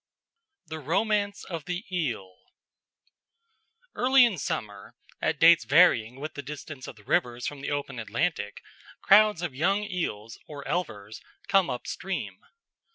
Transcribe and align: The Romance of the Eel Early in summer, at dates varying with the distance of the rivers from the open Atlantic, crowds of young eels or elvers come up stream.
The 0.65 0.79
Romance 0.79 1.43
of 1.43 1.65
the 1.65 1.85
Eel 1.95 2.35
Early 3.93 4.25
in 4.25 4.39
summer, 4.39 4.95
at 5.21 5.37
dates 5.39 5.63
varying 5.63 6.19
with 6.19 6.33
the 6.33 6.41
distance 6.41 6.87
of 6.87 6.95
the 6.95 7.03
rivers 7.03 7.45
from 7.45 7.61
the 7.61 7.69
open 7.69 7.99
Atlantic, 7.99 8.63
crowds 9.03 9.43
of 9.43 9.53
young 9.53 9.83
eels 9.83 10.39
or 10.47 10.63
elvers 10.63 11.21
come 11.47 11.69
up 11.69 11.85
stream. 11.85 12.43